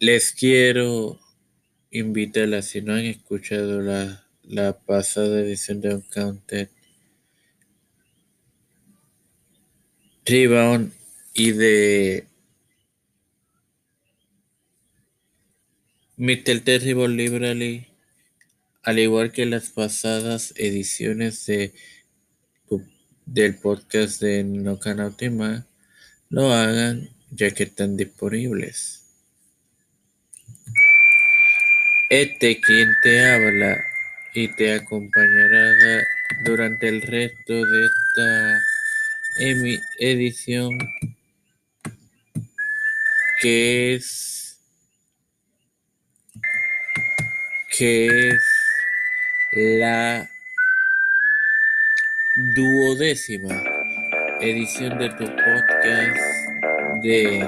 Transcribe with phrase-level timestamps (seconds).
[0.00, 1.20] Les quiero
[1.90, 6.68] invitar si no han escuchado la, la pasada edición de Uncounted
[10.24, 10.92] Rebound
[11.34, 12.26] y de
[16.16, 16.60] Mr.
[16.64, 17.86] Terrible Library,
[18.82, 21.74] al igual que las pasadas ediciones de,
[23.24, 25.64] del podcast de No Canautima,
[26.28, 29.02] lo hagan ya que están disponibles.
[32.10, 33.84] Este quien te habla
[34.34, 36.06] y te acompañará
[36.44, 38.60] durante el resto de esta
[39.98, 40.78] edición
[43.40, 44.60] que es
[47.76, 48.42] que es
[49.52, 50.28] la
[52.54, 53.62] duodécima
[54.40, 56.53] edición de tu podcast
[57.04, 57.46] de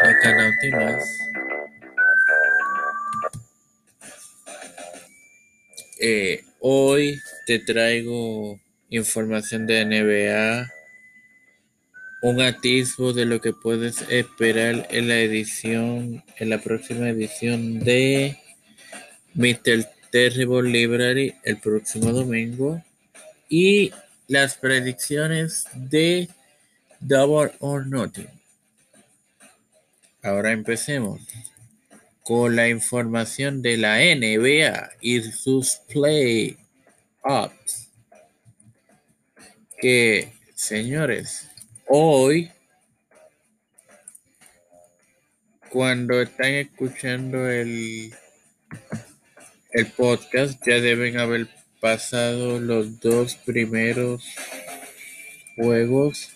[0.00, 1.04] Acanautimas.
[6.00, 10.72] Eh, hoy te traigo información de NBA,
[12.22, 18.38] un atisbo de lo que puedes esperar en la edición, en la próxima edición de
[19.34, 19.86] Mr.
[20.10, 22.82] Terrible Library el próximo domingo
[23.50, 23.92] y
[24.26, 26.30] las predicciones de
[27.00, 28.43] Double or Nothing.
[30.24, 31.20] Ahora empecemos
[32.22, 37.90] con la información de la NBA y sus playoffs.
[39.78, 41.50] Que, señores,
[41.86, 42.50] hoy,
[45.68, 48.14] cuando están escuchando el,
[49.72, 51.48] el podcast, ya deben haber
[51.80, 54.24] pasado los dos primeros
[55.56, 56.30] juegos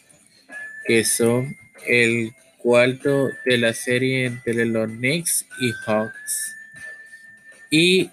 [0.87, 6.55] que son el cuarto de la serie entre los Knicks y Hawks
[7.71, 8.11] y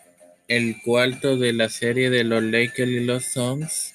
[0.48, 3.94] el cuarto de la serie de los Lakers y los Suns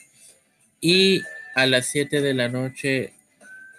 [0.81, 1.23] y
[1.55, 3.13] a las 7 de la noche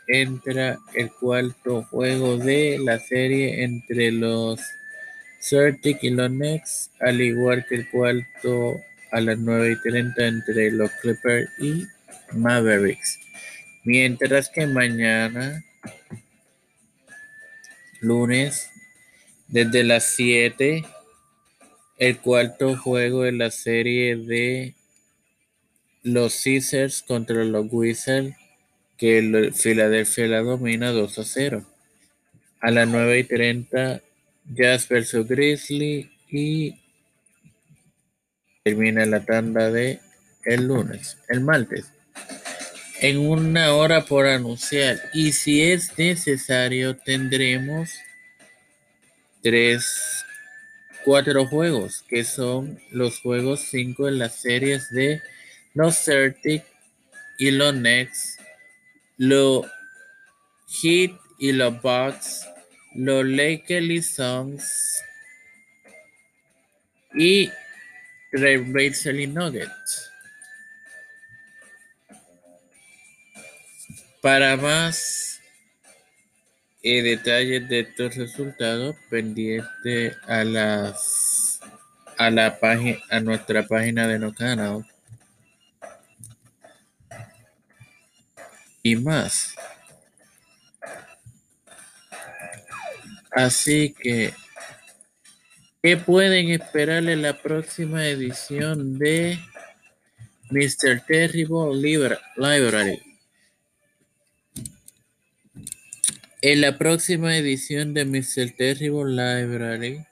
[0.08, 4.60] entra el cuarto juego de la serie entre los
[5.40, 8.80] Celtics y los Knicks, al igual que el cuarto
[9.12, 11.88] a las 9 y 30 entre los Clippers y
[12.34, 13.20] Mavericks.
[13.84, 15.64] Mientras que mañana
[18.02, 18.70] lunes
[19.48, 20.84] desde las 7
[22.00, 24.74] el cuarto juego de la serie de
[26.04, 28.36] los Caesars contra los Wizards
[28.98, 31.66] que el Filadelfia la domina 2 a 0.
[32.60, 34.02] A las 9 y 30
[34.46, 36.80] Jazz vs Grizzly y
[38.64, 40.00] termina la tanda de
[40.44, 41.92] el lunes, el martes
[43.02, 47.90] en una hora por anunciar y si es necesario tendremos
[49.42, 50.24] tres,
[51.04, 55.20] cuatro juegos que son los juegos cinco en las series de
[55.74, 56.66] los Celtics
[57.40, 58.38] y los Nets,
[59.18, 59.66] los
[60.68, 62.48] Heat y los Bucks,
[62.94, 65.02] los Lakers Suns
[67.16, 67.50] y
[68.32, 70.11] Trailblazers y Nuggets.
[74.22, 75.42] Para más
[76.84, 81.60] eh, detalles de estos resultados, pendiente a las
[82.18, 84.86] a la página a nuestra página de No Canal
[88.84, 89.56] y más.
[93.32, 94.34] Así que,
[95.82, 99.40] ¿qué pueden esperar en la próxima edición de
[100.50, 101.06] Mr.
[101.08, 101.76] Terrible
[102.36, 103.11] Library?
[106.44, 108.50] En la próxima edición de Mr.
[108.58, 110.04] Terrible Library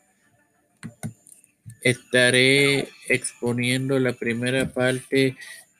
[1.81, 5.35] estaré exponiendo la primera parte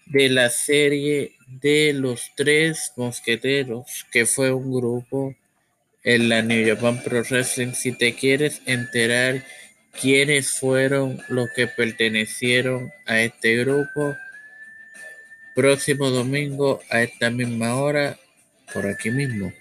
[0.07, 5.35] de la serie de los tres mosqueteros, que fue un grupo
[6.03, 7.73] en la New Japan Pro Wrestling.
[7.73, 9.45] Si te quieres enterar
[10.01, 14.15] quiénes fueron los que pertenecieron a este grupo,
[15.53, 18.17] próximo domingo a esta misma hora,
[18.73, 19.53] por aquí mismo.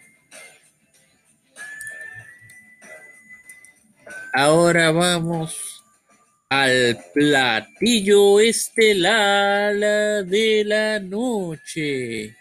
[4.41, 5.83] Ahora vamos
[6.49, 9.75] al platillo estelar
[10.27, 12.37] de la noche.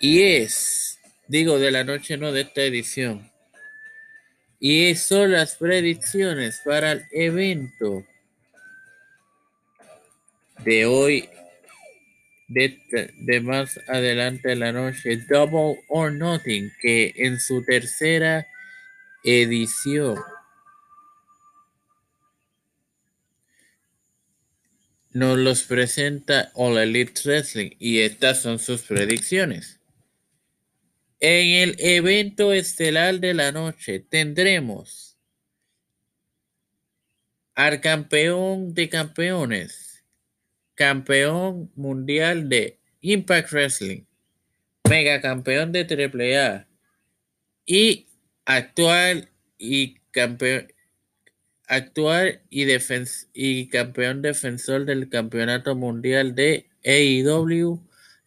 [0.00, 0.98] Y es,
[1.28, 3.30] digo de la noche, no de esta edición.
[4.58, 8.04] Y son las predicciones para el evento
[10.64, 11.30] de hoy
[12.48, 18.48] de, más adelante en la noche, Double or Nothing, que en su tercera
[19.24, 20.16] edición
[25.12, 29.80] nos los presenta All Elite Wrestling y estas son sus predicciones.
[31.18, 35.18] En el evento estelar de la noche tendremos
[37.54, 40.04] al campeón de campeones,
[40.74, 44.04] campeón mundial de Impact Wrestling,
[44.88, 46.66] mega campeón de AAA
[47.66, 48.09] y
[48.56, 50.66] actual y campeón
[51.68, 52.66] actual y,
[53.32, 57.80] y campeón defensor del campeonato mundial de AEW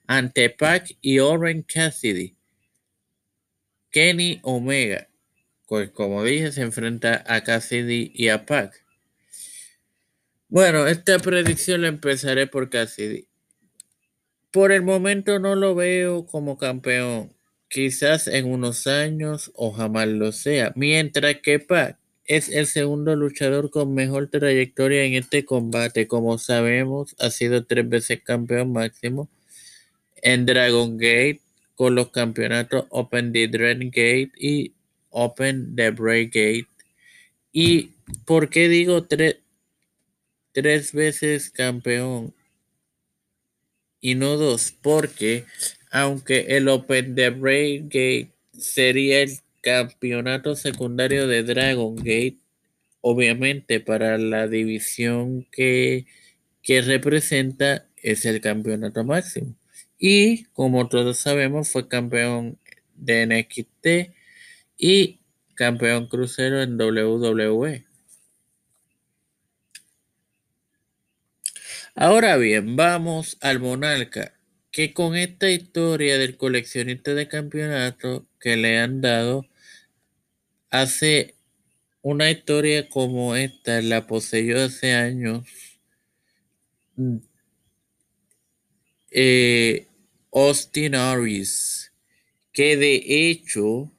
[0.07, 2.37] ante Pac y Orange Cassidy.
[3.91, 5.09] Kenny Omega,
[5.67, 8.81] pues como dije, se enfrenta a Cassidy y a Pac.
[10.47, 13.27] Bueno, esta predicción la empezaré por Cassidy.
[14.51, 17.35] Por el momento no lo veo como campeón.
[17.73, 20.73] Quizás en unos años o jamás lo sea.
[20.75, 26.05] Mientras que Pac es el segundo luchador con mejor trayectoria en este combate.
[26.07, 29.27] Como sabemos, ha sido tres veces campeón máximo
[30.21, 31.41] en Dragon Gate
[31.73, 34.73] con los campeonatos Open the Dread Gate y
[35.09, 36.67] Open the Break Gate.
[37.51, 37.93] ¿Y
[38.25, 42.35] por qué digo tres veces campeón
[43.99, 45.45] y no dos, porque
[45.93, 52.39] aunque el Open de Break Gate sería el campeonato secundario de Dragon Gate,
[53.01, 56.07] obviamente para la división que,
[56.63, 59.55] que representa es el campeonato máximo.
[59.99, 62.57] Y como todos sabemos, fue campeón
[62.95, 64.15] de NXT
[64.77, 65.19] y
[65.53, 67.85] campeón crucero en WWE.
[71.95, 74.32] Ahora bien, vamos al Monarca,
[74.73, 79.45] que con esta historia del coleccionista de campeonato que le han dado,
[80.71, 81.35] hace
[82.01, 85.45] una historia como esta, la poseyó hace años.
[89.11, 89.87] Eh,
[90.31, 91.93] Austin Aries,
[92.51, 93.91] que de hecho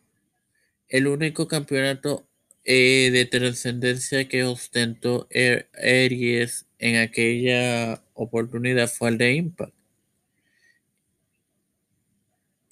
[0.88, 2.26] el único campeonato
[2.65, 5.29] eh, de trascendencia que ostentó
[5.75, 9.74] Aries en aquella oportunidad fue el de Impact.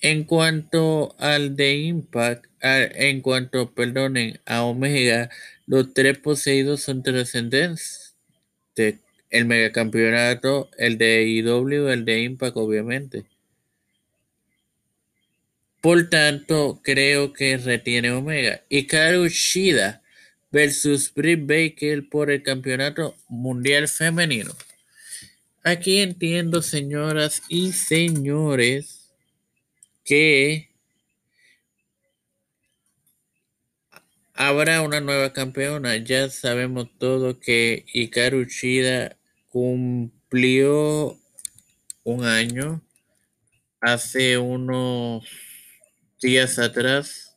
[0.02, 5.30] En cuanto al de Impact, en cuanto, perdonen, a Omega,
[5.66, 8.14] los tres poseídos son trascendentes.
[9.30, 13.24] El megacampeonato, el de IW, el de Impact, obviamente.
[15.80, 18.62] Por tanto, creo que retiene Omega.
[18.68, 18.86] Y
[19.28, 20.02] Shida
[20.50, 24.54] versus Britt Baker por el campeonato mundial femenino.
[25.62, 29.01] Aquí entiendo, señoras y señores,
[30.04, 30.72] que
[34.34, 35.96] habrá una nueva campeona.
[35.96, 39.16] Ya sabemos todo que Hikaru Shida
[39.48, 41.18] cumplió
[42.04, 42.82] un año
[43.80, 45.24] hace unos
[46.20, 47.36] días atrás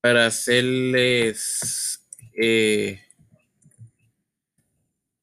[0.00, 2.04] para hacerles
[2.34, 3.00] eh,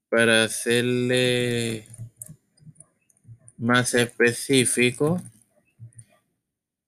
[0.09, 1.87] para hacerle
[3.57, 5.21] más específico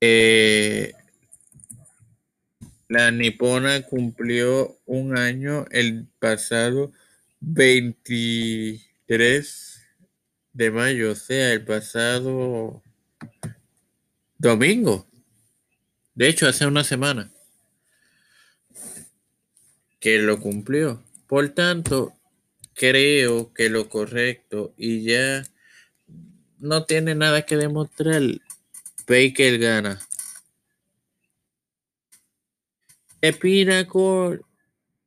[0.01, 0.93] eh,
[2.87, 6.91] la nipona cumplió un año el pasado
[7.41, 9.81] 23
[10.53, 12.81] de mayo, o sea, el pasado
[14.37, 15.07] Domingo.
[16.15, 17.31] De hecho, hace una semana
[19.99, 21.03] que lo cumplió.
[21.27, 22.13] Por tanto,
[22.73, 25.43] creo que lo correcto y ya
[26.59, 28.21] no tiene nada que demostrar.
[29.07, 29.99] Baker gana.
[33.21, 34.41] Epinacore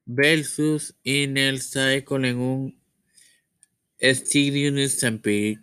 [0.06, 2.80] versus Inner Cycle en un
[3.98, 5.60] Stadium Stampede,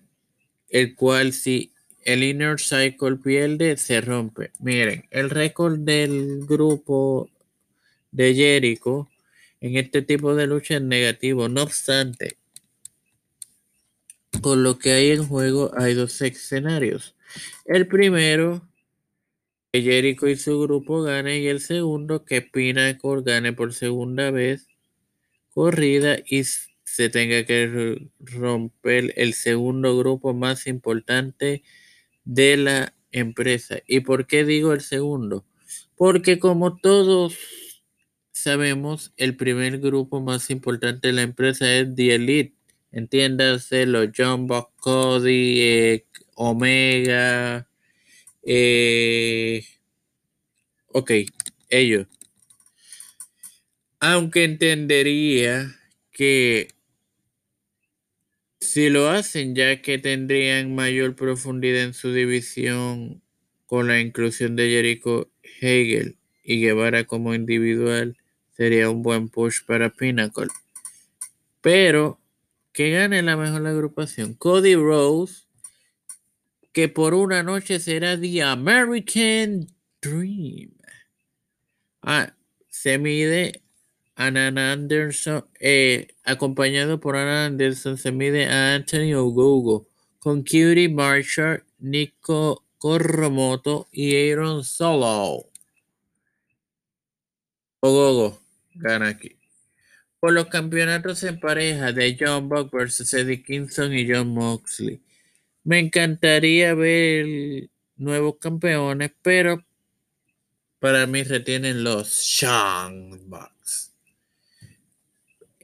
[0.70, 4.51] el cual si el Inner Cycle pierde, se rompe.
[4.60, 7.29] Miren, el récord del grupo
[8.12, 9.10] de Jericho
[9.62, 11.50] en este tipo de lucha es negativo.
[11.50, 12.38] No obstante,
[14.41, 17.16] con lo que hay en juego hay dos escenarios.
[17.65, 18.67] El primero,
[19.72, 24.67] que Jericho y su grupo gane, y el segundo, que Pinnacle gane por segunda vez
[25.50, 31.63] corrida y se tenga que romper el segundo grupo más importante
[32.25, 33.79] de la empresa.
[33.88, 35.46] ¿Y por qué digo el segundo?
[35.96, 37.38] Porque como todos
[38.31, 42.55] sabemos, el primer grupo más importante de la empresa es The Elite.
[42.91, 46.05] Entiéndase los John Cody, eh,
[46.39, 47.67] Omega,
[48.44, 49.65] eh,
[50.94, 51.12] ok,
[51.70, 52.08] ellos.
[54.00, 55.75] Aunque entendería
[56.12, 56.67] que
[58.60, 63.24] si lo hacen ya que tendrían mayor profundidad en su división
[63.65, 68.15] con la inclusión de Jericho Hegel y Guevara como individual,
[68.51, 70.50] sería un buen push para Pinnacle.
[71.62, 72.22] Pero
[72.72, 74.36] que gane la mejor agrupación.
[74.36, 75.47] Cody Rose,
[76.77, 79.65] que por una noche será The American
[80.00, 80.69] Dream.
[82.03, 82.36] Ah,
[82.69, 83.63] se mide
[84.13, 91.63] Anna Anderson, eh, acompañado por Anna Anderson, se mide a Anthony Ogogo, con Cutie Marshall,
[91.79, 95.50] Nico Corromoto y Aaron Solo.
[97.79, 98.39] Ogogo
[98.75, 99.36] gana aquí.
[100.19, 105.01] Por los campeonatos en pareja de John Buck versus Eddie Kingston y John Moxley.
[105.67, 109.62] Me encantaría ver nuevos campeones, pero
[110.79, 113.93] para mí retienen los Young Bucks.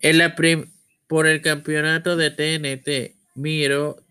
[0.01, 0.36] En la
[1.07, 4.03] por el campeonato de TNT, Miro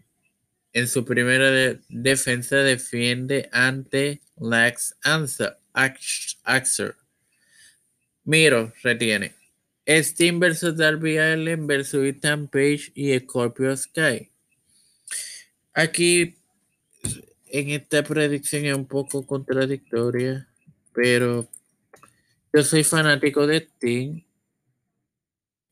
[0.73, 4.97] en su primera defensa defiende ante Lex
[5.75, 6.97] Axer.
[8.25, 9.35] Miro retiene.
[9.87, 14.32] Steam versus Darby Allen versus Ethan Page y Scorpio Sky.
[15.75, 16.37] Aquí
[17.47, 20.49] en esta predicción es un poco contradictoria,
[20.93, 21.49] pero
[22.53, 24.25] yo soy fanático de Steam,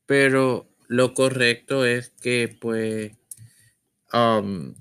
[0.05, 3.13] pero lo correcto es que pues
[4.13, 4.73] um,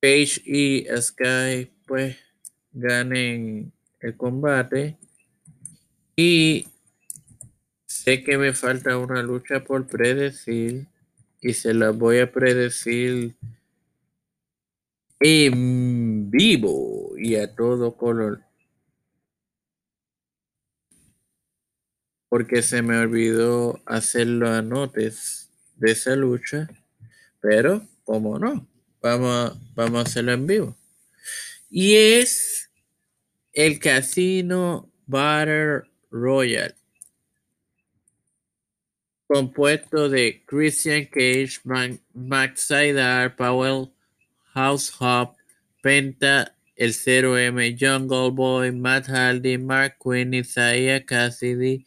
[0.00, 2.16] Page y Sky pues
[2.72, 4.96] ganen el combate.
[6.16, 6.66] Y
[8.02, 10.88] Sé que me falta una lucha por predecir
[11.42, 13.34] y se la voy a predecir
[15.18, 18.42] en vivo y a todo color.
[22.28, 26.68] Porque se me olvidó hacerlo a notes de esa lucha.
[27.40, 28.66] Pero, como no,
[29.02, 30.76] vamos a, vamos a hacerlo en vivo.
[31.68, 32.70] Y es
[33.52, 36.76] el Casino Battle Royal
[39.32, 41.60] compuesto de Christian Cage,
[42.14, 43.90] Max Saidar, Powell,
[44.54, 45.36] House Hop,
[45.82, 51.86] Penta, El 0M, Jungle Boy, Matt Hardy, Mark Quinn, Isaiah Cassidy,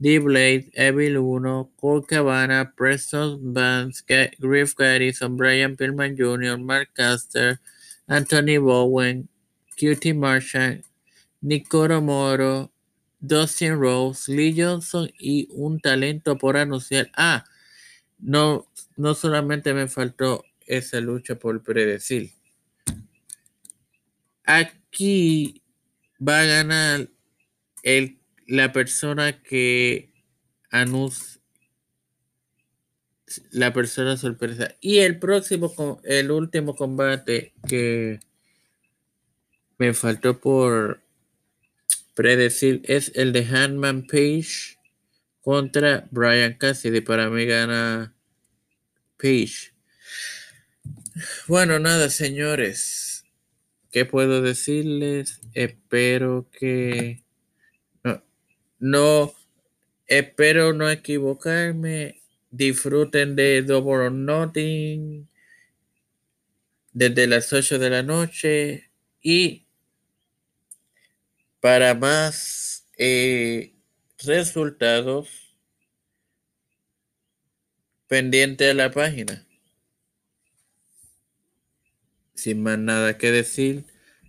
[0.00, 4.02] D-Blade, Evil 1, Cole Cabana, Preston Vance,
[4.40, 7.60] Griff Garrison, Brian Pillman Jr., Mark Caster,
[8.08, 9.28] Anthony Bowen,
[9.76, 10.78] Cutie Marshall,
[11.44, 12.70] Nicoro Moro,
[13.20, 17.10] Dustin Rose, Lee Johnson y un talento por anunciar.
[17.16, 17.44] Ah,
[18.18, 22.32] no, no solamente me faltó esa lucha por predecir.
[24.44, 25.62] Aquí
[26.26, 27.08] va a ganar
[27.82, 30.10] el, la persona que
[30.70, 31.40] anuncia
[33.50, 34.74] la persona sorpresa.
[34.80, 38.20] Y el próximo, el último combate que
[39.78, 41.00] me faltó por
[42.14, 44.78] predecir es el de Handman Page
[45.40, 47.00] contra Brian Cassidy.
[47.00, 48.14] Para mí gana
[49.16, 49.72] Page.
[51.46, 53.24] Bueno, nada, señores.
[53.90, 55.40] ¿Qué puedo decirles?
[55.52, 57.24] Espero que
[58.80, 59.34] no,
[60.06, 62.22] espero no equivocarme.
[62.50, 65.28] Disfruten de Double or Nothing
[66.92, 68.90] desde las 8 de la noche
[69.22, 69.66] y
[71.60, 73.74] para más eh,
[74.18, 75.28] resultados,
[78.06, 79.46] pendiente de la página.
[82.34, 83.84] Sin más nada que decir,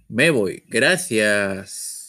[0.09, 0.63] me voy.
[0.67, 2.00] Gracias.